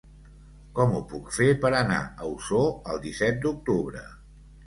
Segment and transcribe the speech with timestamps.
[0.79, 2.65] Com ho puc fer per anar a Osor
[2.95, 4.05] el disset d'octubre?